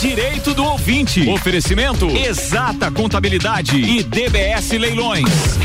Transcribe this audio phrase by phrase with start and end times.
[0.00, 1.28] Direito do ouvinte.
[1.28, 5.58] Oferecimento Exata Contabilidade e DBS Leilões.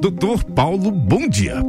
[0.00, 1.62] Doutor Paulo, bom dia.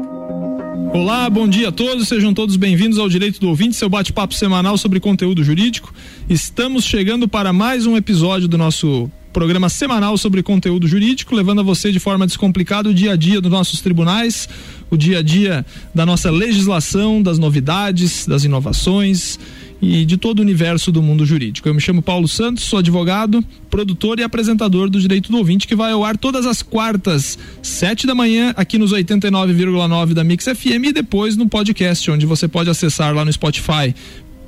[0.94, 4.78] Olá, bom dia a todos, sejam todos bem-vindos ao Direito do Ouvinte, seu bate-papo semanal
[4.78, 5.94] sobre conteúdo jurídico.
[6.30, 11.64] Estamos chegando para mais um episódio do nosso programa semanal sobre conteúdo jurídico, levando a
[11.64, 14.50] você de forma descomplicada o dia a dia dos nossos tribunais,
[14.90, 19.38] o dia a dia da nossa legislação, das novidades, das inovações
[19.82, 21.68] e de todo o universo do mundo jurídico.
[21.68, 25.76] Eu me chamo Paulo Santos, sou advogado, produtor e apresentador do Direito do Ouvinte, que
[25.76, 30.88] vai ao ar todas as quartas, sete da manhã, aqui nos 89,9 da Mix FM
[30.88, 33.94] e depois no podcast, onde você pode acessar lá no Spotify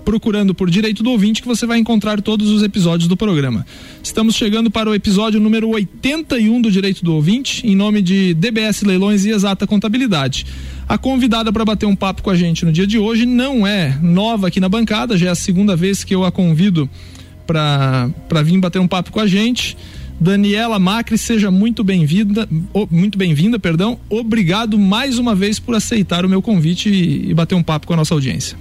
[0.04, 3.66] procurando por Direito do Ouvinte que você vai encontrar todos os episódios do programa.
[4.04, 8.84] Estamos chegando para o episódio número 81 do Direito do Ouvinte, em nome de DBS
[8.84, 10.46] Leilões e Exata Contabilidade.
[10.88, 13.98] A convidada para bater um papo com a gente no dia de hoje não é
[14.02, 16.90] nova aqui na bancada, já é a segunda vez que eu a convido
[17.48, 19.78] para vir bater um papo com a gente.
[20.20, 22.48] Daniela Macri, seja muito bem-vinda,
[22.92, 24.00] muito bem-vinda, perdão.
[24.08, 27.94] Obrigado mais uma vez por aceitar o meu convite e, e bater um papo com
[27.94, 28.56] a nossa audiência.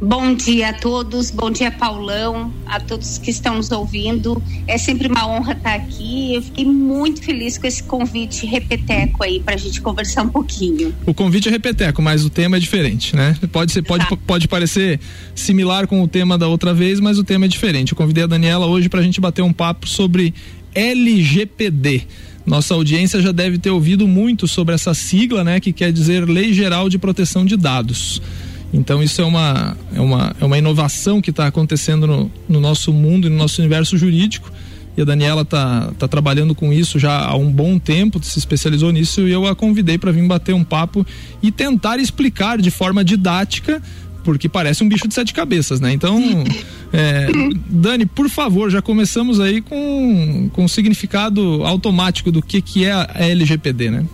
[0.00, 4.40] Bom dia a todos, bom dia Paulão, a todos que estão nos ouvindo.
[4.64, 6.36] É sempre uma honra estar aqui.
[6.36, 10.94] Eu fiquei muito feliz com esse convite repeteco aí para a gente conversar um pouquinho.
[11.04, 13.36] O convite é repeteco, mas o tema é diferente, né?
[13.50, 15.00] Pode ser, pode, pode parecer
[15.34, 17.90] similar com o tema da outra vez, mas o tema é diferente.
[17.90, 20.32] Eu convidei a Daniela hoje para a gente bater um papo sobre
[20.76, 22.02] LGPD.
[22.46, 25.58] Nossa audiência já deve ter ouvido muito sobre essa sigla, né?
[25.58, 28.22] Que quer dizer Lei Geral de Proteção de Dados.
[28.72, 32.92] Então isso é uma, é uma, é uma inovação que está acontecendo no, no, nosso
[32.92, 34.50] mundo e no nosso universo jurídico.
[34.96, 38.90] E a Daniela está tá trabalhando com isso já há um bom tempo, se especializou
[38.90, 41.06] nisso e eu a convidei para vir bater um papo
[41.40, 43.80] e tentar explicar de forma didática,
[44.24, 45.92] porque parece um bicho de sete cabeças, né?
[45.92, 46.20] Então,
[46.92, 47.28] é,
[47.70, 52.92] Dani, por favor, já começamos aí com, com o significado automático do que, que é
[52.92, 54.04] a LGPD, né?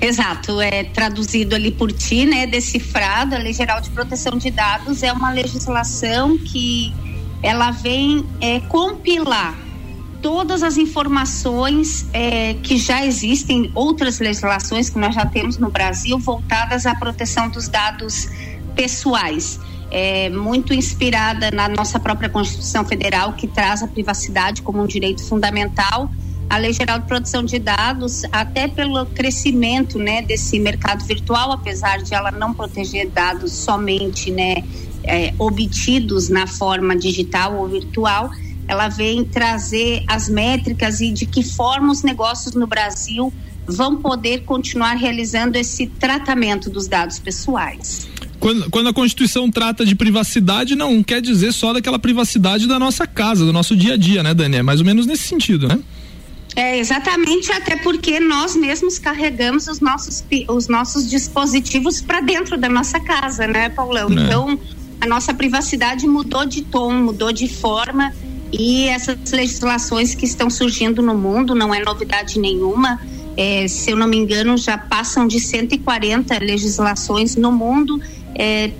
[0.00, 2.46] Exato, é traduzido ali por ti, né?
[2.46, 3.34] Decifrado.
[3.34, 6.92] A Lei Geral de Proteção de Dados é uma legislação que
[7.42, 9.54] ela vem é, compilar
[10.22, 16.18] todas as informações é, que já existem, outras legislações que nós já temos no Brasil
[16.18, 18.28] voltadas à proteção dos dados
[18.74, 19.58] pessoais.
[19.90, 25.22] É, muito inspirada na nossa própria Constituição Federal, que traz a privacidade como um direito
[25.24, 26.08] fundamental
[26.50, 32.02] a Lei Geral de Proteção de Dados, até pelo crescimento né, desse mercado virtual, apesar
[32.02, 34.64] de ela não proteger dados somente né,
[35.04, 38.32] é, obtidos na forma digital ou virtual,
[38.66, 43.32] ela vem trazer as métricas e de que forma os negócios no Brasil
[43.64, 48.08] vão poder continuar realizando esse tratamento dos dados pessoais.
[48.40, 53.06] Quando, quando, a Constituição trata de privacidade, não quer dizer só daquela privacidade da nossa
[53.06, 54.56] casa, do nosso dia a dia, né, Dani?
[54.56, 55.78] É mais ou menos nesse sentido, né?
[56.56, 62.68] É, exatamente, até porque nós mesmos carregamos os nossos, os nossos dispositivos para dentro da
[62.68, 64.08] nossa casa, né, Paulão?
[64.10, 64.12] É.
[64.14, 64.58] Então,
[65.00, 68.12] a nossa privacidade mudou de tom, mudou de forma
[68.52, 73.00] e essas legislações que estão surgindo no mundo não é novidade nenhuma.
[73.36, 78.00] É, se eu não me engano, já passam de 140 legislações no mundo.
[78.34, 78.70] É,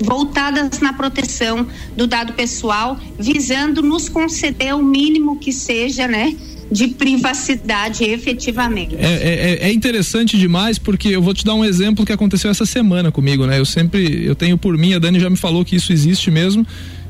[0.00, 1.66] voltadas na proteção
[1.96, 6.36] do dado pessoal, visando nos conceder o mínimo que seja, né,
[6.70, 8.94] de privacidade efetivamente.
[8.96, 12.66] É, é, é, interessante demais porque eu vou te dar um exemplo que aconteceu essa
[12.66, 13.58] semana comigo, né?
[13.58, 16.66] Eu sempre, eu tenho por mim, a Dani já me falou que isso existe mesmo,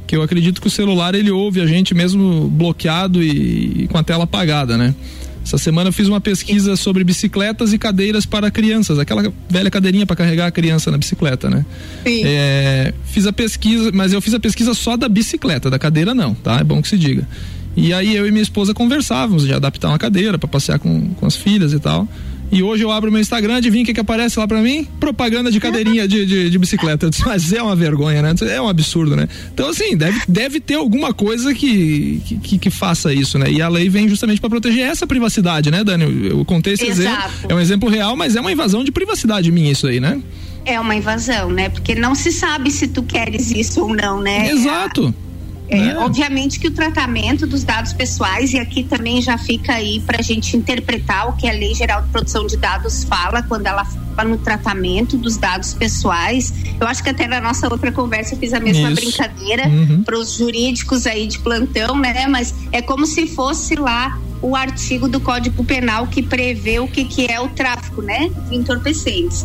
[0.07, 3.99] que eu acredito que o celular ele ouve a gente mesmo bloqueado e, e com
[3.99, 4.95] a tela apagada, né?
[5.45, 10.05] Essa semana eu fiz uma pesquisa sobre bicicletas e cadeiras para crianças, aquela velha cadeirinha
[10.05, 11.65] para carregar a criança na bicicleta, né?
[12.07, 12.23] Sim.
[12.23, 16.35] É, fiz a pesquisa, mas eu fiz a pesquisa só da bicicleta, da cadeira não,
[16.35, 16.59] tá?
[16.59, 17.27] É bom que se diga.
[17.79, 21.25] E aí eu e minha esposa conversávamos de adaptar uma cadeira para passear com, com
[21.25, 22.09] as filhas e tal.
[22.51, 24.87] E hoje eu abro meu Instagram, adivinha o que, que aparece lá para mim?
[24.99, 27.07] Propaganda de cadeirinha de, de, de, bicicleta.
[27.07, 28.35] Eu disse, mas é uma vergonha, né?
[28.51, 29.29] É um absurdo, né?
[29.53, 33.51] Então, assim, deve, deve ter alguma coisa que, que, que faça isso, né?
[33.51, 36.05] E a lei vem justamente para proteger essa privacidade, né, Dani?
[36.05, 37.29] Eu, eu contei esse Exato.
[37.29, 37.51] exemplo.
[37.51, 40.21] É um exemplo real, mas é uma invasão de privacidade minha isso aí, né?
[40.65, 41.69] É uma invasão, né?
[41.69, 44.51] Porque não se sabe se tu queres isso ou não, né?
[44.51, 45.15] Exato.
[45.25, 45.28] É,
[45.69, 45.99] é.
[45.99, 50.23] Obviamente que o tratamento dos dados pessoais, e aqui também já fica aí para a
[50.23, 54.31] gente interpretar o que a Lei Geral de Proteção de Dados fala quando ela fala
[54.31, 56.55] no tratamento dos dados pessoais.
[56.81, 59.01] Eu acho que até na nossa outra conversa eu fiz a mesma Isso.
[59.01, 60.03] brincadeira uhum.
[60.03, 62.27] para os jurídicos aí de plantão, né?
[62.27, 67.05] Mas é como se fosse lá o artigo do Código Penal que prevê o que,
[67.05, 68.31] que é o tráfico, né?
[68.49, 69.45] De entorpecentes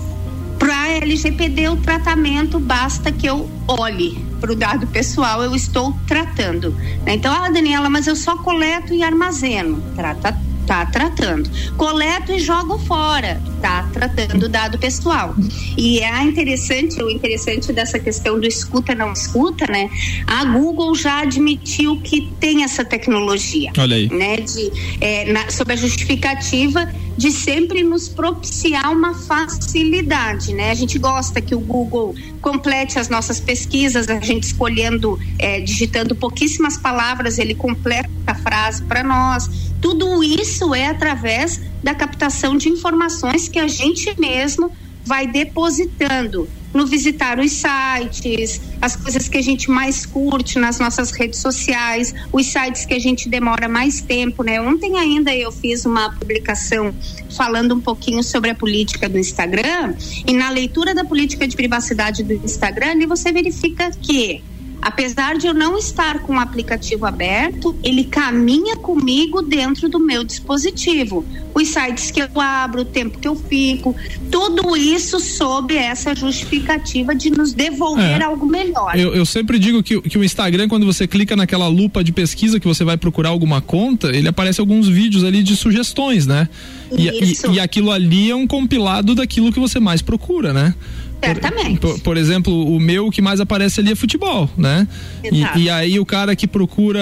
[0.73, 6.71] para LGPD o tratamento basta que eu olhe para o dado pessoal, eu estou tratando.
[7.05, 7.13] Né?
[7.13, 9.83] Então, ah, Daniela, mas eu só coleto e armazeno.
[9.95, 10.35] Trata
[10.65, 11.50] tá tratando.
[11.77, 15.36] Coleto e jogo fora, tá tratando dado pessoal.
[15.77, 19.89] E é interessante, o interessante dessa questão do escuta não escuta, né?
[20.27, 23.71] A Google já admitiu que tem essa tecnologia.
[23.77, 24.07] Olha aí.
[24.10, 24.38] Né?
[24.38, 24.71] De,
[25.01, 26.88] é, na, sob a justificativa
[27.18, 30.71] de sempre nos propiciar uma facilidade, né?
[30.71, 36.15] A gente gosta que o Google complete as nossas pesquisas, a gente escolhendo, é, digitando
[36.15, 39.72] pouquíssimas palavras, ele completa a frase para nós.
[39.83, 44.71] Tudo isso é através da captação de informações que a gente mesmo
[45.03, 51.12] vai depositando no visitar os sites, as coisas que a gente mais curte nas nossas
[51.12, 54.62] redes sociais, os sites que a gente demora mais tempo, né?
[54.62, 56.95] Ontem ainda eu fiz uma publicação
[57.36, 59.95] falando um pouquinho sobre a política do Instagram
[60.25, 64.41] e na leitura da política de privacidade do Instagram, ali você verifica que
[64.81, 70.23] Apesar de eu não estar com o aplicativo aberto, ele caminha comigo dentro do meu
[70.23, 71.25] dispositivo.
[71.53, 73.95] Os sites que eu abro, o tempo que eu fico,
[74.29, 78.23] tudo isso sob essa justificativa de nos devolver é.
[78.23, 78.97] algo melhor.
[78.97, 82.59] Eu, eu sempre digo que, que, o Instagram, quando você clica naquela lupa de pesquisa
[82.59, 86.49] que você vai procurar alguma conta, ele aparece alguns vídeos ali de sugestões, né?
[86.91, 90.75] E, e, e aquilo ali é um compilado daquilo que você mais procura, né?
[91.27, 91.79] Certamente.
[91.79, 94.87] Por, por, exemplo, o meu que mais aparece ali é futebol, né?
[95.23, 97.01] E, e, aí o cara que procura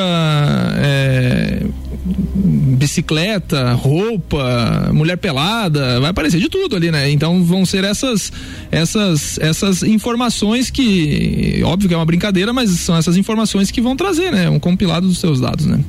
[0.77, 1.63] é,
[2.03, 7.09] bicicleta, roupa, mulher pelada, vai aparecer de tudo ali, né?
[7.09, 8.31] Então vão ser essas
[8.71, 13.95] essas essas informações que, óbvio que é uma brincadeira, mas são essas informações que vão
[13.95, 14.49] trazer, né?
[14.49, 15.79] Um compilado dos seus dados, né?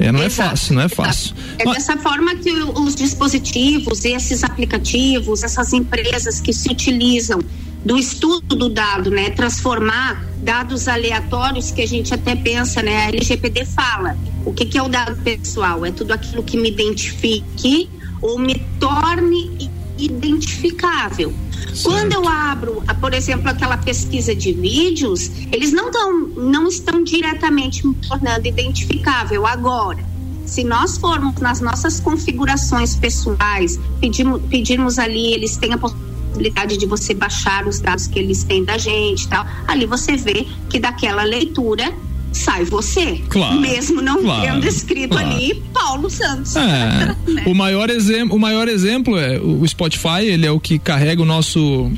[0.00, 0.48] É, não é Exato.
[0.48, 1.34] é fácil, não é fácil.
[1.58, 1.76] É Mas...
[1.76, 7.38] dessa forma que os dispositivos, esses aplicativos, essas empresas que se utilizam
[7.84, 13.08] do estudo do dado, né, transformar dados aleatórios que a gente até pensa, né, a
[13.08, 15.84] LGPD fala, o que, que é o dado pessoal?
[15.84, 17.88] É tudo aquilo que me identifique
[18.22, 21.34] ou me torne identificável.
[21.82, 27.86] Quando eu abro, por exemplo, aquela pesquisa de vídeos, eles não, tão, não estão diretamente
[27.86, 30.04] me tornando identificável agora.
[30.44, 36.86] Se nós formos nas nossas configurações pessoais, pedirmos, pedirmos ali, eles têm a possibilidade de
[36.86, 39.46] você baixar os dados que eles têm da gente tal.
[39.68, 41.94] Ali você vê que daquela leitura
[42.32, 43.20] sai você.
[43.28, 45.28] Claro, mesmo não claro, tendo escrito claro.
[45.28, 46.56] ali Paulo Santos.
[46.56, 47.44] É, né?
[47.46, 47.88] o, maior
[48.30, 51.90] o maior exemplo é o Spotify, ele é o que carrega o nosso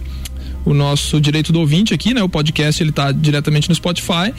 [0.64, 2.22] o nosso direito do ouvinte aqui, né?
[2.22, 4.32] O podcast ele tá diretamente no Spotify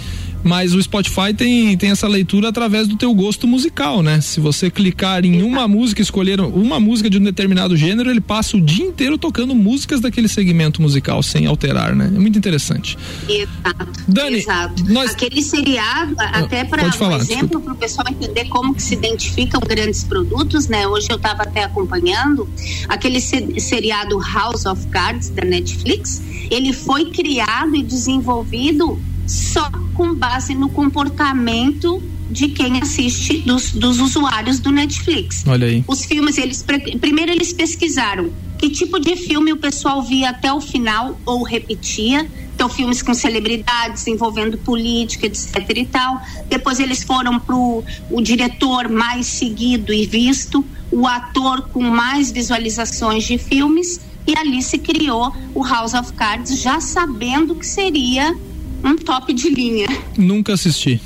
[0.43, 4.19] mas o Spotify tem, tem essa leitura através do teu gosto musical, né?
[4.19, 8.57] Se você clicar em uma música, escolher uma música de um determinado gênero, ele passa
[8.57, 12.11] o dia inteiro tocando músicas daquele segmento musical sem alterar, né?
[12.13, 12.97] É muito interessante.
[13.27, 14.03] Exato.
[14.07, 14.83] Dani, Exato.
[14.91, 15.11] Nós...
[15.11, 20.03] aquele seriado, até para um exemplo para o pessoal entender como que se identificam grandes
[20.03, 20.85] produtos, né?
[20.87, 22.49] Hoje eu estava até acompanhando
[22.89, 26.12] aquele seriado House of Cards da Netflix.
[26.49, 33.99] Ele foi criado e desenvolvido só com base no comportamento de quem assiste dos, dos
[33.99, 35.43] usuários do Netflix.
[35.47, 35.83] Olha aí.
[35.87, 36.65] Os filmes, eles
[36.99, 42.25] primeiro eles pesquisaram que tipo de filme o pessoal via até o final ou repetia.
[42.55, 46.21] Então, filmes com celebridades envolvendo política, etc e tal.
[46.47, 53.25] Depois eles foram pro o diretor mais seguido e visto, o ator com mais visualizações
[53.25, 58.35] de filmes e ali se criou o House of Cards já sabendo que seria
[58.83, 59.87] um top de linha.
[60.17, 60.99] Nunca assisti.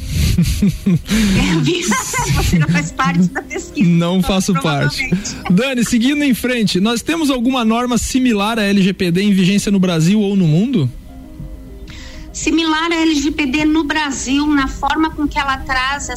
[2.36, 3.90] Você não faz parte da pesquisa.
[3.90, 5.10] Não faço parte.
[5.50, 10.20] Dani, seguindo em frente, nós temos alguma norma similar à LGPD em vigência no Brasil
[10.20, 10.90] ou no mundo?
[12.34, 16.10] Similar à LGPD no Brasil, na forma com que ela traz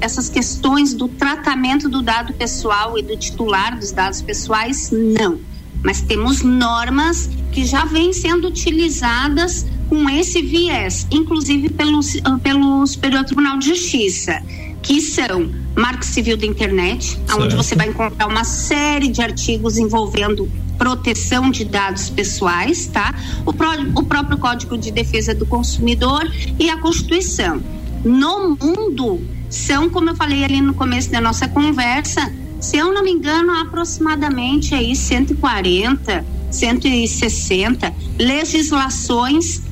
[0.00, 5.38] essas questões do tratamento do dado pessoal e do titular dos dados pessoais, não.
[5.82, 12.00] Mas temos normas que já vêm sendo utilizadas com esse viés, inclusive pelo,
[12.42, 14.42] pelo Superior Tribunal de Justiça,
[14.82, 17.42] que são Marco Civil da Internet, certo.
[17.42, 23.14] onde você vai encontrar uma série de artigos envolvendo proteção de dados pessoais, tá?
[23.46, 27.62] O, pró o próprio Código de Defesa do Consumidor e a Constituição.
[28.04, 33.02] No mundo, são, como eu falei ali no começo da nossa conversa, se eu não
[33.02, 39.62] me engano, aproximadamente aí 140, 160 legislações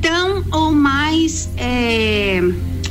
[0.00, 2.42] tão ou mais é,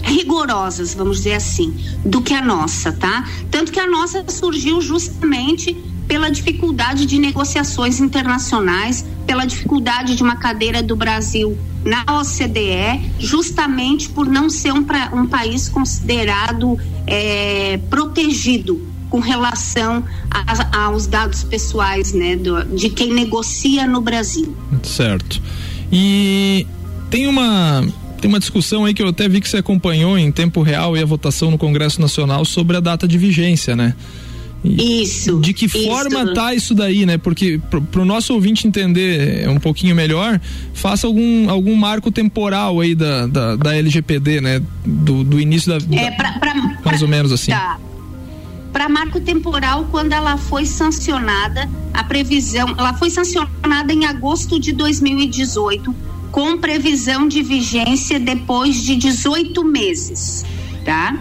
[0.03, 3.27] rigorosas, vamos dizer assim, do que a nossa, tá?
[3.51, 5.73] Tanto que a nossa surgiu justamente
[6.07, 14.07] pela dificuldade de negociações internacionais, pela dificuldade de uma cadeira do Brasil na OCDE, justamente
[14.07, 21.43] por não ser um, pra, um país considerado é, protegido com relação a, aos dados
[21.43, 24.55] pessoais né, do, de quem negocia no Brasil.
[24.81, 25.41] Certo.
[25.91, 26.65] E
[27.09, 27.85] tem uma
[28.21, 31.01] tem uma discussão aí que eu até vi que você acompanhou em tempo real e
[31.01, 33.95] a votação no Congresso Nacional sobre a data de vigência, né?
[34.63, 35.39] Isso.
[35.39, 35.83] De que isso.
[35.83, 37.17] forma tá isso daí, né?
[37.17, 40.39] Porque para o nosso ouvinte entender um pouquinho melhor,
[40.71, 44.61] faça algum, algum marco temporal aí da, da, da LGPD, né?
[44.85, 45.97] Do, do início da.
[45.97, 47.51] É, pra, pra, mais pra, ou menos assim.
[47.51, 47.79] Tá.
[48.71, 54.71] Para marco temporal, quando ela foi sancionada, a previsão, ela foi sancionada em agosto de
[54.71, 55.93] 2018,
[56.31, 60.45] com previsão de vigência depois de 18 meses,
[60.85, 61.19] tá?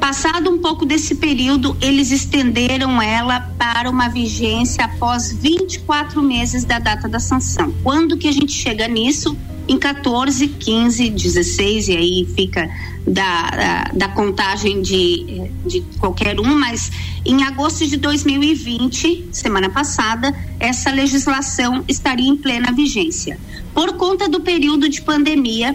[0.00, 6.80] Passado um pouco desse período, eles estenderam ela para uma vigência após 24 meses da
[6.80, 7.72] data da sanção.
[7.84, 9.36] Quando que a gente chega nisso?
[9.68, 12.68] Em 14, 15, 16, e aí fica
[13.06, 16.90] da, da, da contagem de, de qualquer um, mas
[17.24, 23.38] em agosto de 2020, semana passada, essa legislação estaria em plena vigência.
[23.74, 25.74] Por conta do período de pandemia,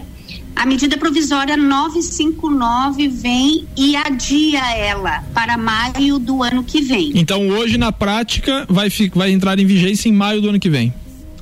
[0.54, 7.12] a medida provisória 959 vem e adia ela para maio do ano que vem.
[7.14, 10.92] Então, hoje, na prática, vai, vai entrar em vigência em maio do ano que vem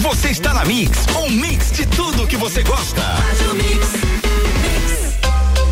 [0.00, 3.02] Você está na Mix, um mix de tudo que você gosta.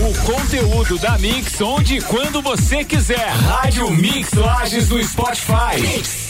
[0.00, 3.28] O conteúdo da Mix onde e quando você quiser.
[3.28, 5.78] Rádio Mix Lages no Spotify.
[5.78, 6.29] Mix.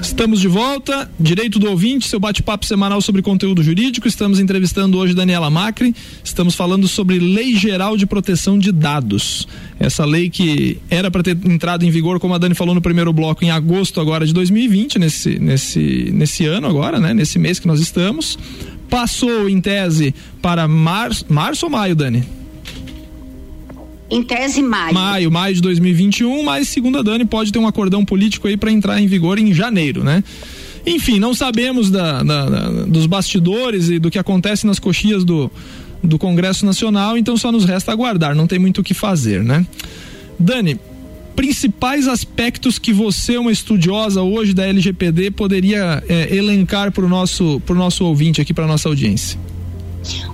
[0.00, 4.06] Estamos de volta, Direito do Ouvinte, seu bate-papo semanal sobre conteúdo jurídico.
[4.06, 5.92] Estamos entrevistando hoje Daniela Macri.
[6.22, 9.48] Estamos falando sobre Lei Geral de Proteção de Dados.
[9.80, 13.12] Essa lei que era para ter entrado em vigor, como a Dani falou no primeiro
[13.12, 17.12] bloco, em agosto agora de 2020, nesse, nesse, nesse ano agora, né?
[17.12, 18.38] Nesse mês que nós estamos.
[18.88, 22.39] Passou em tese para março, março ou maio, Dani?
[24.10, 24.92] Em tese, maio.
[24.92, 28.72] Maio, maio de 2021, mas segundo a Dani, pode ter um acordão político aí para
[28.72, 30.24] entrar em vigor em janeiro, né?
[30.84, 35.50] Enfim, não sabemos da, da, da, dos bastidores e do que acontece nas coxias do,
[36.02, 39.64] do Congresso Nacional, então só nos resta aguardar, não tem muito o que fazer, né?
[40.38, 40.80] Dani,
[41.36, 47.62] principais aspectos que você, uma estudiosa hoje da LGPD, poderia é, elencar para o nosso,
[47.68, 49.38] nosso ouvinte aqui, para nossa audiência?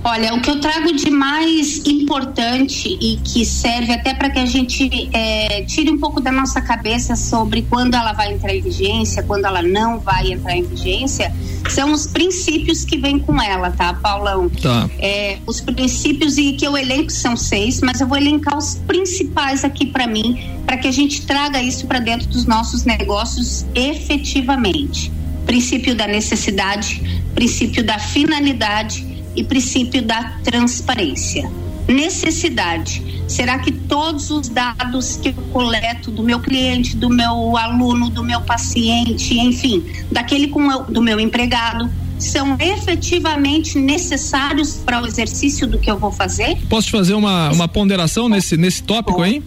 [0.04, 4.46] Olha, o que eu trago de mais importante e que serve até para que a
[4.46, 9.22] gente é, tire um pouco da nossa cabeça sobre quando ela vai entrar em vigência,
[9.24, 11.34] quando ela não vai entrar em vigência,
[11.68, 14.48] são os princípios que vêm com ela, tá, Paulão?
[14.48, 14.88] Tá.
[15.00, 19.64] É, os princípios e que eu elenco são seis, mas eu vou elencar os principais
[19.64, 25.12] aqui para mim, para que a gente traga isso para dentro dos nossos negócios efetivamente.
[25.44, 27.02] Princípio da necessidade,
[27.34, 31.50] princípio da finalidade e princípio da transparência.
[31.86, 33.22] Necessidade.
[33.28, 38.24] Será que todos os dados que eu coleto do meu cliente, do meu aluno, do
[38.24, 41.88] meu paciente, enfim, daquele com eu, do meu empregado,
[42.18, 46.56] são efetivamente necessários para o exercício do que eu vou fazer?
[46.68, 49.42] Posso te fazer uma, uma ponderação nesse, nesse tópico aí?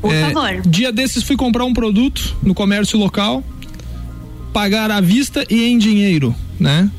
[0.00, 0.62] Por é, favor.
[0.62, 3.44] Dia desses fui comprar um produto no comércio local,
[4.52, 6.90] pagar à vista e em dinheiro, né?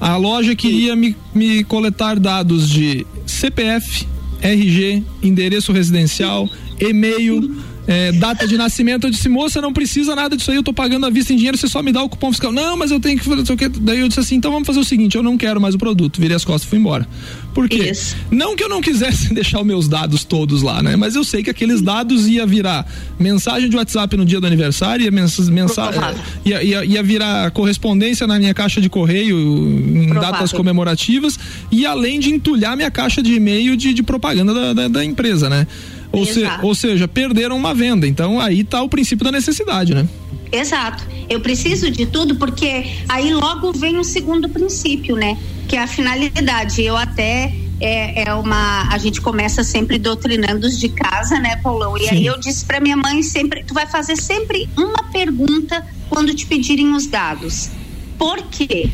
[0.00, 4.06] A loja queria me, me coletar dados de CPF,
[4.40, 6.48] RG, endereço residencial,
[6.80, 7.56] e-mail,
[7.88, 9.06] é, data de nascimento.
[9.06, 11.56] Eu disse, moça, não precisa nada disso aí, eu tô pagando a vista em dinheiro,
[11.56, 12.52] você só me dá o cupom fiscal.
[12.52, 13.68] Não, mas eu tenho que fazer o que.
[13.68, 16.20] Daí eu disse assim, então vamos fazer o seguinte, eu não quero mais o produto.
[16.20, 17.08] Virei as costas e fui embora.
[17.54, 17.90] Por quê?
[17.90, 18.14] Isso.
[18.30, 20.96] Não que eu não quisesse deixar os meus dados todos lá, né?
[20.96, 22.86] Mas eu sei que aqueles dados ia virar
[23.18, 26.00] mensagem de WhatsApp no dia do aniversário, ia, mensagem,
[26.44, 30.32] ia, ia, ia, virar correspondência na minha caixa de correio em Provável.
[30.32, 31.38] datas comemorativas
[31.72, 35.48] e além de entulhar minha caixa de e-mail de, de propaganda da, da, da empresa,
[35.48, 35.66] né?
[36.10, 38.06] Ou, se, ou seja, perderam uma venda.
[38.06, 40.08] Então aí está o princípio da necessidade, né?
[40.50, 41.04] Exato.
[41.28, 45.36] Eu preciso de tudo porque aí logo vem o segundo princípio, né?
[45.68, 46.82] Que é a finalidade.
[46.82, 48.88] Eu até é, é uma.
[48.90, 51.96] A gente começa sempre doutrinando os de casa, né, Paulão?
[51.96, 52.08] E Sim.
[52.10, 56.46] aí eu disse para minha mãe sempre: tu vai fazer sempre uma pergunta quando te
[56.46, 57.70] pedirem os dados.
[58.18, 58.90] Por quê?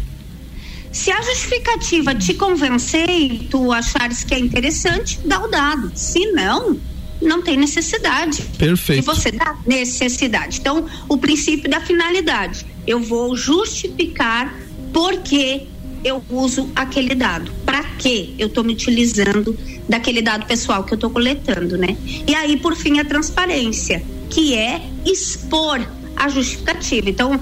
[0.93, 5.91] Se a justificativa te convencer e tu achares que é interessante, dá o dado.
[5.95, 6.79] Se não,
[7.25, 8.43] não tem necessidade.
[8.59, 9.03] Perfeito.
[9.03, 10.61] E você dá necessidade.
[10.61, 12.67] Então, o princípio da finalidade.
[12.87, 14.55] Eu vou justificar
[14.93, 15.67] por que
[16.05, 17.51] eu uso aquele dado.
[17.65, 19.59] Para que eu estou me utilizando
[19.89, 21.97] daquele dado pessoal que eu estou coletando, né?
[22.27, 25.81] E aí, por fim, a transparência, que é expor
[26.15, 27.09] a justificativa.
[27.09, 27.41] Então,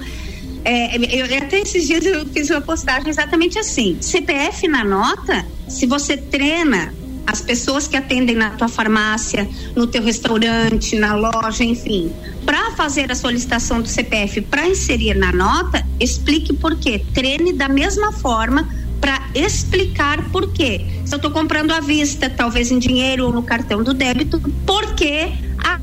[0.65, 3.97] é, eu, até esses dias eu fiz uma postagem exatamente assim.
[3.99, 6.93] CPF na nota, se você treina
[7.25, 12.11] as pessoas que atendem na tua farmácia, no teu restaurante, na loja, enfim,
[12.45, 17.03] para fazer a solicitação do CPF para inserir na nota, explique por quê.
[17.13, 18.67] Treine da mesma forma
[18.99, 20.85] para explicar por quê.
[21.05, 24.93] Se eu estou comprando à vista, talvez em dinheiro ou no cartão do débito, por
[24.95, 25.31] que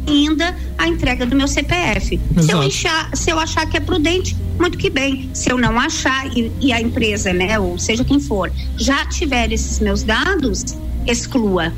[0.06, 2.20] ainda a entrega do meu CPF?
[2.40, 5.30] Se eu, achar, se eu achar que é prudente, muito que bem.
[5.34, 9.52] Se eu não achar e, e a empresa, né, ou seja quem for, já tiver
[9.52, 10.64] esses meus dados,
[11.06, 11.72] exclua.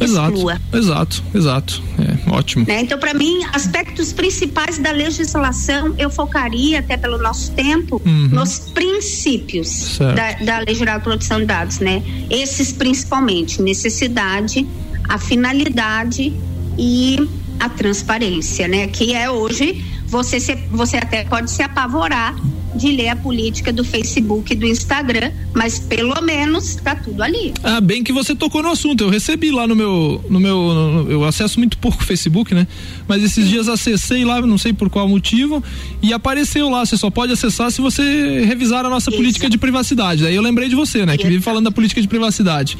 [0.00, 0.60] Exato, exclua.
[0.72, 1.82] exato, exato.
[1.98, 2.64] É, ótimo.
[2.66, 2.80] Né?
[2.80, 8.28] Então, para mim, aspectos principais da legislação, eu focaria, até pelo nosso tempo, uhum.
[8.28, 12.02] nos princípios da, da Lei Geral de Proteção de Dados, né?
[12.30, 14.66] Esses principalmente, necessidade,
[15.08, 16.34] a finalidade
[16.78, 17.28] e
[17.60, 18.88] a transparência, né?
[18.88, 22.34] Que é hoje, você, se, você até pode se apavorar
[22.74, 27.52] de ler a política do Facebook e do Instagram, mas pelo menos tá tudo ali.
[27.62, 29.04] Ah, bem que você tocou no assunto.
[29.04, 32.66] Eu recebi lá no meu, no meu, no, eu acesso muito pouco o Facebook, né?
[33.06, 35.62] Mas esses dias acessei lá, não sei por qual motivo,
[36.00, 36.84] e apareceu lá.
[36.84, 39.18] Você só pode acessar se você revisar a nossa Isso.
[39.18, 40.22] política de privacidade.
[40.22, 41.16] Daí eu lembrei de você, né?
[41.16, 42.78] Que vive falando da política de privacidade.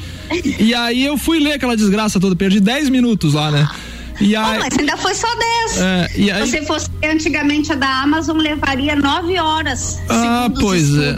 [0.59, 3.69] e aí eu fui ler aquela desgraça toda, perdi 10 minutos lá, né?
[4.19, 5.77] E aí, oh, mas ainda foi só 10.
[5.77, 9.99] É, e aí, Se fosse antigamente a da Amazon, levaria 9 horas.
[10.09, 11.15] Ah, pois é.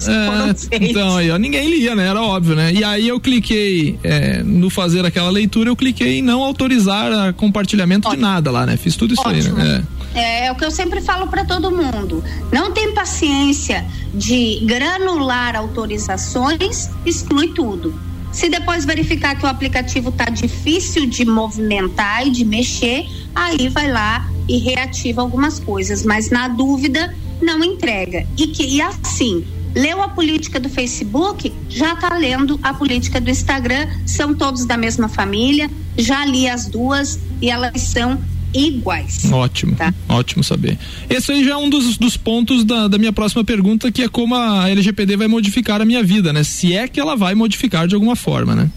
[0.72, 2.08] é então aí, ó, ninguém lia, né?
[2.08, 2.72] Era óbvio, né?
[2.74, 8.08] E aí eu cliquei é, no fazer aquela leitura, eu cliquei em não autorizar compartilhamento
[8.08, 8.24] Ótimo.
[8.24, 8.78] de nada lá, né?
[8.78, 9.58] Fiz tudo isso Ótimo.
[9.58, 9.84] aí, né?
[10.14, 10.20] É.
[10.20, 10.46] é.
[10.46, 12.24] É, o que eu sempre falo para todo mundo.
[12.52, 17.94] Não tem paciência de granular autorizações, exclui tudo.
[18.36, 23.90] Se depois verificar que o aplicativo está difícil de movimentar e de mexer, aí vai
[23.90, 28.28] lá e reativa algumas coisas, mas na dúvida não entrega.
[28.38, 33.30] E que e assim, Leu a política do Facebook, já está lendo a política do
[33.30, 38.18] Instagram, são todos da mesma família, já li as duas e elas são
[38.56, 39.32] iguais.
[39.32, 39.94] Ótimo, tá?
[40.08, 40.78] ótimo saber.
[41.10, 44.08] Esse aí já é um dos, dos pontos da, da minha próxima pergunta, que é
[44.08, 46.44] como a LGPD vai modificar a minha vida, né?
[46.44, 48.70] Se é que ela vai modificar de alguma forma, né?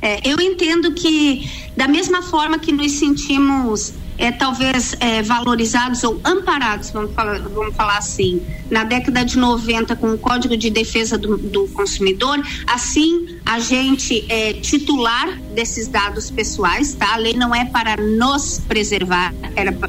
[0.00, 6.20] É, eu entendo que da mesma forma que nos sentimos é, talvez é, valorizados ou
[6.24, 11.18] amparados, vamos falar, vamos falar assim, na década de 90 com o Código de Defesa
[11.18, 17.14] do, do Consumidor, assim a gente é titular desses dados pessoais, tá?
[17.14, 19.32] A lei não é para nos preservar,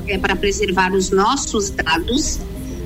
[0.08, 2.40] é para preservar os nossos dados,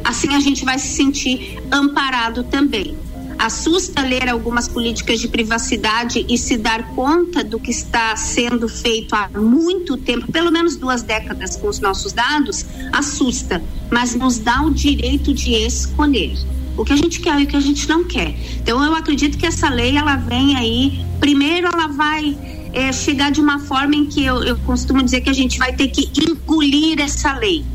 [0.04, 2.96] assim a gente vai se sentir amparado também
[3.42, 9.16] assusta ler algumas políticas de privacidade e se dar conta do que está sendo feito
[9.16, 14.62] há muito tempo, pelo menos duas décadas com os nossos dados, assusta, mas nos dá
[14.62, 16.38] o direito de escolher
[16.78, 18.36] o que a gente quer e o que a gente não quer.
[18.58, 22.38] Então eu acredito que essa lei ela vem aí, primeiro ela vai
[22.74, 25.74] é, chegar de uma forma em que eu, eu costumo dizer que a gente vai
[25.74, 27.66] ter que engolir essa lei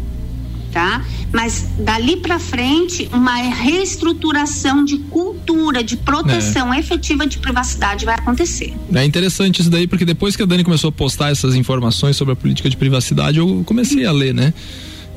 [0.77, 1.03] tá?
[1.33, 6.81] Mas dali para frente, uma reestruturação de cultura, de proteção é.
[6.81, 8.73] efetiva de privacidade vai acontecer.
[8.95, 12.33] É interessante isso daí, porque depois que a Dani começou a postar essas informações sobre
[12.33, 14.55] a política de privacidade, eu comecei a ler, né?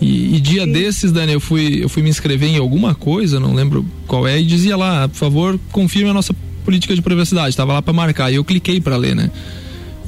[0.02, 0.72] E, e dia Sim.
[0.72, 4.40] desses, Dani, eu fui, eu fui me inscrever em alguma coisa, não lembro qual é,
[4.40, 7.56] e dizia lá, por favor, confirme a nossa política de privacidade.
[7.56, 9.30] Tava lá para marcar, e eu cliquei para ler, né?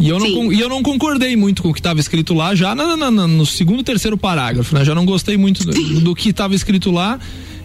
[0.01, 2.73] E eu, não, e eu não concordei muito com o que estava escrito lá, já
[2.73, 4.83] na, na, no segundo, terceiro parágrafo, né?
[4.83, 7.19] Já não gostei muito do, do que estava escrito lá.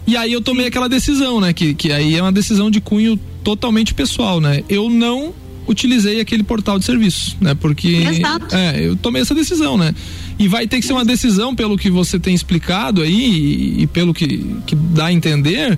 [0.05, 1.51] E aí eu tomei aquela decisão, né?
[1.51, 4.63] Que, que aí é uma decisão de cunho totalmente pessoal, né?
[4.69, 5.33] Eu não
[5.67, 7.53] utilizei aquele portal de serviços, né?
[7.53, 8.55] Porque Exato.
[8.55, 9.93] é, eu tomei essa decisão, né?
[10.39, 13.87] E vai ter que ser uma decisão pelo que você tem explicado aí e, e
[13.87, 15.77] pelo que, que dá a entender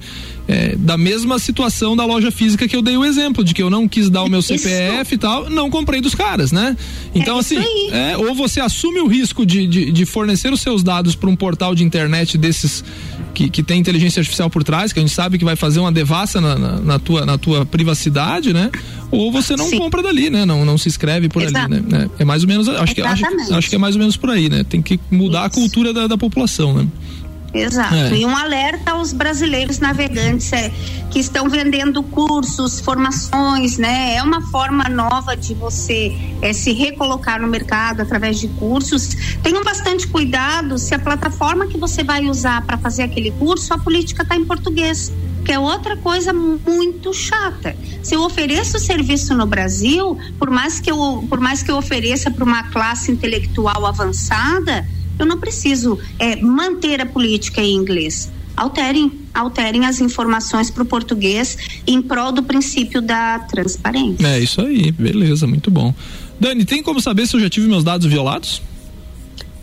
[0.50, 3.70] é, da mesma situação da loja física que eu dei o exemplo, de que eu
[3.70, 6.76] não quis dar o meu CPF e tal, não comprei dos caras, né?
[7.14, 7.58] Então, é assim,
[7.92, 11.36] é, ou você assume o risco de, de, de fornecer os seus dados para um
[11.36, 12.84] portal de internet desses
[13.36, 15.92] que, que tem inteligência artificial por trás, que a gente sabe que vai fazer uma
[15.92, 18.72] devassa na, na, na tua, na tua privacidade, né?
[19.12, 19.78] Ou você não Sim.
[19.78, 20.46] compra dali, né?
[20.46, 21.74] Não, não se inscreve por Exato.
[21.74, 22.10] ali, né?
[22.18, 24.30] É, é mais ou menos, acho que, acho, acho, que é mais ou menos por
[24.30, 24.64] aí, né?
[24.64, 25.60] Tem que mudar Isso.
[25.60, 26.88] a cultura da, da população, né?
[27.54, 27.96] Exato.
[27.96, 28.16] É.
[28.16, 30.72] E um alerta aos brasileiros navegantes é,
[31.10, 34.16] que estão vendendo cursos, formações, né?
[34.16, 39.10] É uma forma nova de você é, se recolocar no mercado através de cursos.
[39.42, 43.78] Tenham bastante cuidado se a plataforma que você vai usar para fazer aquele curso, a
[43.78, 45.12] política está em português
[45.50, 47.76] que é outra coisa muito chata.
[48.04, 52.30] Se eu ofereço serviço no Brasil, por mais que eu, por mais que eu ofereça
[52.30, 58.32] para uma classe intelectual avançada, eu não preciso é, manter a política em inglês.
[58.56, 61.58] Alterem, alterem as informações para o português
[61.88, 64.28] em prol do princípio da transparência.
[64.28, 65.96] É isso aí, beleza, muito bom.
[66.40, 68.62] Dani, tem como saber se eu já tive meus dados violados?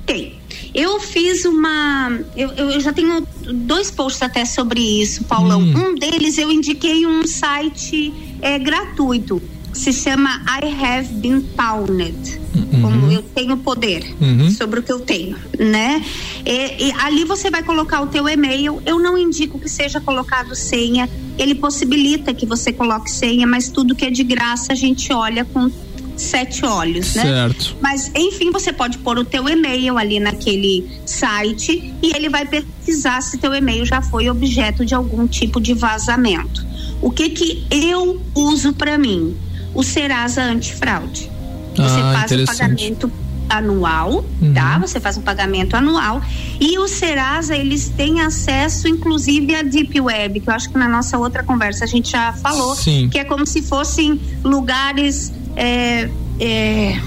[0.05, 0.35] Tem.
[0.75, 2.19] Eu fiz uma.
[2.37, 5.61] Eu, eu já tenho dois posts até sobre isso, Paulão.
[5.61, 5.89] Hum.
[5.89, 9.41] Um deles eu indiquei um site é, gratuito
[9.77, 12.41] se chama I Have Been Pounded.
[12.55, 12.83] Uhum.
[12.83, 14.51] Como eu tenho poder uhum.
[14.51, 16.03] sobre o que eu tenho, né?
[16.45, 18.81] E, e, ali você vai colocar o teu e-mail.
[18.87, 21.09] Eu não indico que seja colocado senha.
[21.39, 25.45] Ele possibilita que você coloque senha, mas tudo que é de graça a gente olha
[25.45, 25.71] com
[26.17, 27.23] sete olhos, né?
[27.23, 27.77] Certo.
[27.81, 33.21] Mas enfim, você pode pôr o teu e-mail ali naquele site e ele vai pesquisar
[33.21, 36.65] se teu e-mail já foi objeto de algum tipo de vazamento.
[37.01, 39.37] O que que eu uso para mim?
[39.77, 41.31] o Serasa Antifraude.
[41.77, 43.13] Você ah, faz o pagamento
[43.49, 44.55] anual, uhum.
[44.55, 44.79] tá?
[44.79, 46.21] Você faz um pagamento anual
[46.59, 50.89] e o Serasa eles têm acesso inclusive à Deep Web, que eu acho que na
[50.89, 53.09] nossa outra conversa a gente já falou, Sim.
[53.11, 57.01] que é como se fossem lugares é, é,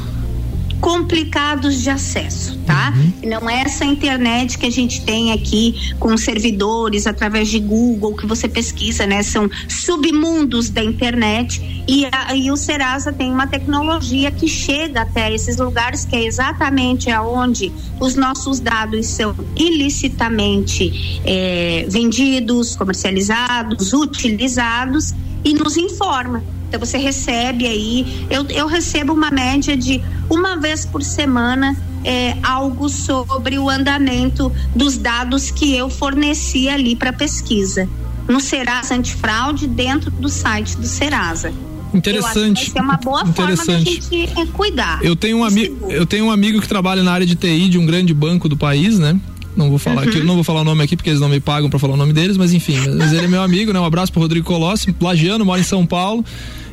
[0.82, 2.94] complicados de acesso, tá?
[2.96, 3.30] Uhum.
[3.30, 8.26] Não é essa internet que a gente tem aqui com servidores através de Google que
[8.26, 9.22] você pesquisa, né?
[9.22, 15.34] São submundos da internet e, a, e o Serasa tem uma tecnologia que chega até
[15.34, 25.14] esses lugares que é exatamente aonde os nossos dados são ilicitamente é, vendidos, comercializados, utilizados
[25.44, 26.42] e nos informa.
[26.70, 32.38] Então você recebe aí, eu, eu recebo uma média de uma vez por semana é,
[32.44, 37.90] algo sobre o andamento dos dados que eu forneci ali para pesquisa.
[38.28, 41.52] No Serasa Antifraude, dentro do site do Serasa.
[41.92, 42.72] Interessante.
[42.76, 43.66] é uma boa Interessante.
[43.66, 45.04] forma da gente é, cuidar.
[45.04, 47.80] Eu tenho um amigo, eu tenho um amigo que trabalha na área de TI de
[47.80, 49.20] um grande banco do país, né?
[49.60, 50.10] Não vou falar uhum.
[50.10, 51.98] aqui, não vou falar o nome aqui porque eles não me pagam para falar o
[51.98, 53.80] nome deles, mas enfim, mas ele é meu amigo, né?
[53.80, 56.24] Um abraço pro Rodrigo Colossi, lagiano, mora em São Paulo.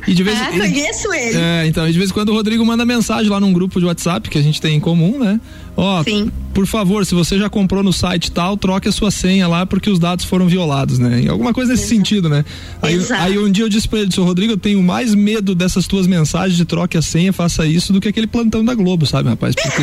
[0.07, 1.37] E de vez, ah, conheço ele.
[1.37, 4.29] É, então, de vez em quando o Rodrigo manda mensagem lá num grupo de WhatsApp
[4.29, 5.37] que a gente tem em comum, né?
[5.75, 6.31] Ó, Sim.
[6.53, 9.89] por favor, se você já comprou no site tal, troque a sua senha lá porque
[9.89, 11.25] os dados foram violados, né?
[11.29, 11.97] Alguma coisa nesse Exato.
[11.97, 12.45] sentido, né?
[12.81, 15.87] Aí, aí, um dia eu disse pra ele, seu Rodrigo, eu tenho mais medo dessas
[15.87, 19.27] tuas mensagens de troque a senha, faça isso, do que aquele plantão da Globo, sabe,
[19.27, 19.55] rapaz?
[19.55, 19.81] Porque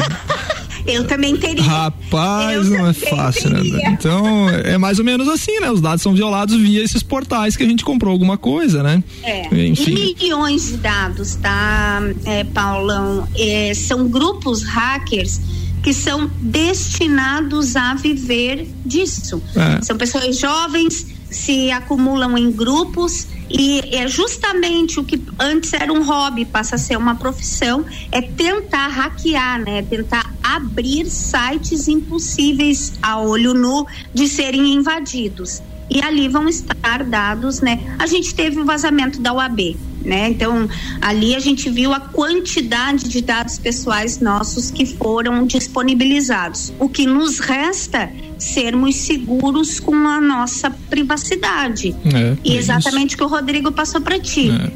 [0.86, 1.62] Eu também teria.
[1.62, 3.76] Rapaz, eu não é fácil, né, teria.
[3.76, 3.96] né?
[3.98, 5.70] Então, é mais ou menos assim, né?
[5.70, 9.02] Os dados são violados via esses portais que a gente comprou alguma coisa, né?
[9.22, 9.46] É.
[9.66, 9.94] Enfim.
[9.94, 13.26] Milhões de dados, tá, é, Paulão?
[13.36, 15.40] É, são grupos hackers
[15.82, 19.42] que são destinados a viver disso.
[19.54, 19.82] É.
[19.82, 26.02] São pessoas jovens, se acumulam em grupos e é justamente o que antes era um
[26.02, 29.82] hobby, passa a ser uma profissão, é tentar hackear, né?
[29.82, 35.62] Tentar abrir sites impossíveis a olho nu de serem invadidos.
[35.90, 37.78] E ali vão estar dados, né?
[37.98, 40.30] A gente teve o vazamento da UAB, né?
[40.30, 40.68] Então,
[41.00, 46.72] ali a gente viu a quantidade de dados pessoais nossos que foram disponibilizados.
[46.78, 48.10] O que nos resta
[48.44, 51.94] sermos seguros com a nossa privacidade.
[52.04, 53.16] É, e exatamente isso.
[53.16, 54.50] o que o Rodrigo passou para ti.
[54.50, 54.70] É.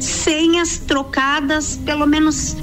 [0.00, 2.56] Senhas trocadas pelo menos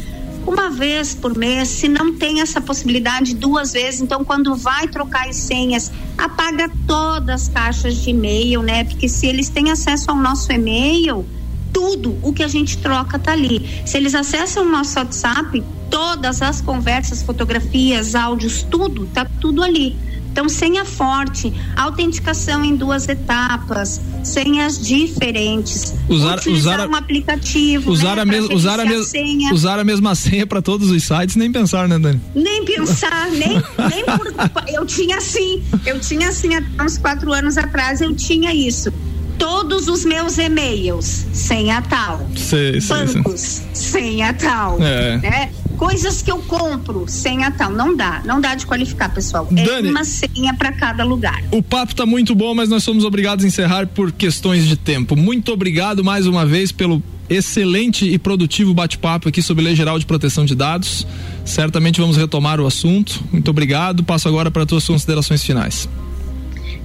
[0.45, 5.27] uma vez por mês, se não tem essa possibilidade duas vezes, então quando vai trocar
[5.27, 8.83] as senhas, apaga todas as caixas de e-mail, né?
[8.83, 11.25] Porque se eles têm acesso ao nosso e-mail,
[11.71, 13.83] tudo o que a gente troca tá ali.
[13.85, 19.95] Se eles acessam o nosso WhatsApp, todas as conversas, fotografias, áudios, tudo, tá tudo ali.
[20.31, 25.93] Então, senha forte, autenticação em duas etapas, senhas diferentes.
[26.07, 27.91] Usar, usar um aplicativo.
[27.91, 29.11] Usar, né, a, mes, usar, a, mes,
[29.49, 32.21] a usar a mesma senha para todos os sites, nem pensar, né, Dani?
[32.35, 34.31] Nem pensar, nem, nem por.
[34.67, 38.93] Eu tinha assim, eu tinha assim, há uns quatro anos atrás, eu tinha isso
[39.39, 42.29] todos os meus e-mails sem a tal.
[42.35, 43.73] Sei, Bancos sei.
[43.73, 44.77] sem a tal.
[44.81, 45.17] É.
[45.17, 45.51] Né?
[45.79, 47.71] Coisas que eu compro sem a tal.
[47.71, 49.47] Não dá, não dá de qualificar, pessoal.
[49.55, 51.41] É Dani, é uma senha para cada lugar.
[51.51, 55.15] O papo tá muito bom, mas nós somos obrigados a encerrar por questões de tempo.
[55.15, 60.05] Muito obrigado mais uma vez pelo excelente e produtivo bate-papo aqui sobre Lei Geral de
[60.05, 61.07] Proteção de Dados.
[61.45, 63.23] Certamente vamos retomar o assunto.
[63.31, 64.03] Muito obrigado.
[64.03, 65.87] Passo agora para as tuas considerações finais.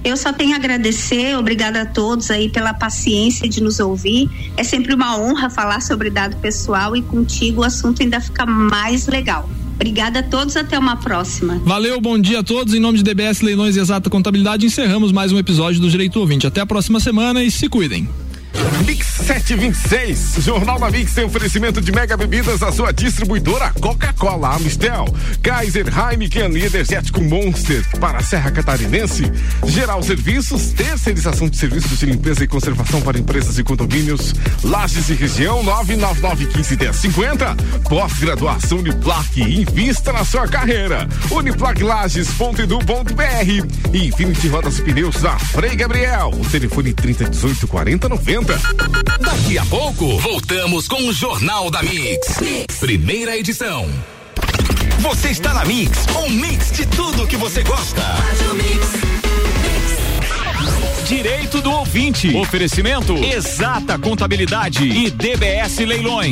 [0.05, 4.29] Eu só tenho a agradecer, obrigada a todos aí pela paciência de nos ouvir.
[4.55, 9.07] É sempre uma honra falar sobre dado pessoal e contigo o assunto ainda fica mais
[9.07, 9.49] legal.
[9.73, 11.59] Obrigada a todos, até uma próxima.
[11.65, 12.75] Valeu, bom dia a todos.
[12.75, 16.45] Em nome de DBS Leilões e Exata Contabilidade, encerramos mais um episódio do Direito Ouvinte.
[16.45, 18.07] Até a próxima semana e se cuidem.
[18.83, 20.43] Mix 726.
[20.43, 25.05] Jornal da Mix tem oferecimento de mega bebidas a sua distribuidora Coca-Cola, Amistel,
[25.41, 29.31] Kaiser, Heineken e Energético Monster para a Serra Catarinense.
[29.65, 34.33] Geral Serviços, terceirização de serviços de limpeza e conservação para empresas e condomínios.
[34.63, 37.55] Lages e região 999151050.
[37.87, 41.07] Pós-graduação Uniplac, invista na sua carreira.
[41.31, 43.93] Uniplaclages.edu.br.
[43.93, 46.31] Infinity Rodas e Pneus da Frei Gabriel.
[46.33, 48.64] O telefone 3018 4090.
[49.19, 52.39] Daqui a pouco, voltamos com o Jornal da mix.
[52.79, 53.89] Primeira edição.
[54.99, 58.01] Você está na Mix, um mix de tudo que você gosta.
[61.07, 62.35] Direito do ouvinte.
[62.35, 66.31] Oferecimento Exata Contabilidade e DBS Leilões.